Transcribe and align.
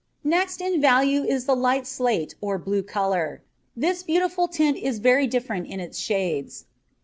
Next 0.23 0.61
in 0.61 0.81
value 0.81 1.21
is 1.23 1.45
the 1.45 1.55
light 1.55 1.85
slate 1.85 2.33
or 2.41 2.57
blue 2.57 2.81
colour. 2.81 3.43
This 3.77 4.01
beautiful 4.01 4.47
tint 4.47 4.77
is 4.77 4.97
very 4.97 5.27
different 5.27 5.67
in 5.67 5.79
its 5.79 5.99
shades. 5.99 6.65